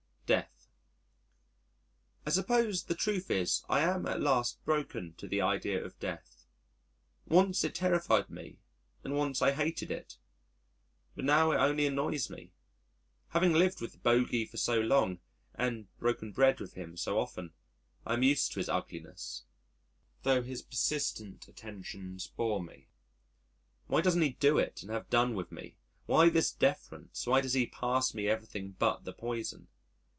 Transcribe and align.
May 0.27 0.35
25. 0.43 0.57
Death... 0.63 0.71
I 2.25 2.29
suppose 2.29 2.83
the 2.83 2.95
truth 2.95 3.29
is 3.29 3.65
I 3.67 3.81
am 3.81 4.05
at 4.07 4.21
last 4.21 4.63
broken 4.63 5.13
to 5.15 5.27
the 5.27 5.41
idea 5.41 5.83
of 5.83 5.99
Death. 5.99 6.45
Once 7.27 7.65
it 7.65 7.75
terrified 7.75 8.29
me 8.29 8.59
and 9.03 9.17
once 9.17 9.41
I 9.41 9.51
hated 9.51 9.91
it. 9.91 10.17
But 11.17 11.25
now 11.25 11.51
it 11.51 11.57
only 11.57 11.85
annoys 11.85 12.29
me. 12.29 12.53
Having 13.29 13.53
lived 13.53 13.81
with 13.81 13.91
the 13.91 13.97
Bogey 13.97 14.45
for 14.45 14.55
so 14.55 14.79
long, 14.79 15.19
and 15.55 15.93
broken 15.99 16.31
bread 16.31 16.61
with 16.61 16.75
him 16.75 16.95
so 16.95 17.19
often, 17.19 17.51
I 18.05 18.13
am 18.13 18.23
used 18.23 18.53
to 18.53 18.59
his 18.61 18.69
ugliness, 18.69 19.43
tho' 20.23 20.43
his 20.43 20.61
persistent 20.61 21.49
attentions 21.49 22.27
bore 22.27 22.63
me. 22.63 22.87
Why 23.87 23.99
doesn't 23.99 24.21
he 24.21 24.29
do 24.39 24.57
it 24.57 24.81
and 24.83 24.91
have 24.91 25.09
done 25.09 25.33
with 25.35 25.51
me? 25.51 25.75
Why 26.05 26.29
this 26.29 26.53
deference, 26.53 27.27
why 27.27 27.41
does 27.41 27.53
he 27.55 27.67
pass 27.67 28.13
me 28.13 28.29
everything 28.29 28.71
but 28.79 29.03
the 29.03 29.13
poison? 29.13 29.67